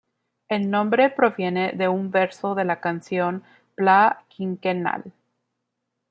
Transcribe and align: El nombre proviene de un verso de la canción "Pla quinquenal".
El 0.49 0.71
nombre 0.71 1.11
proviene 1.11 1.73
de 1.73 1.87
un 1.87 2.09
verso 2.09 2.55
de 2.55 2.65
la 2.65 2.81
canción 2.81 3.43
"Pla 3.75 4.23
quinquenal". 4.29 5.13